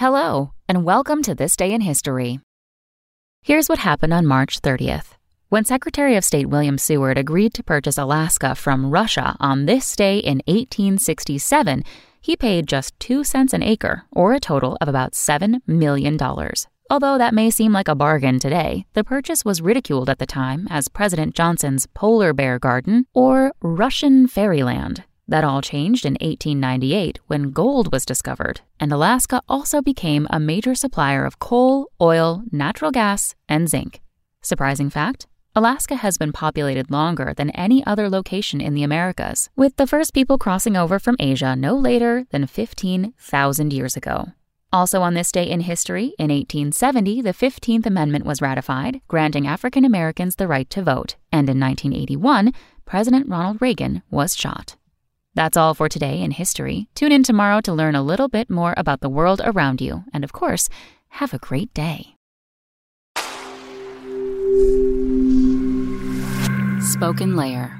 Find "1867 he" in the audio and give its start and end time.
10.46-12.34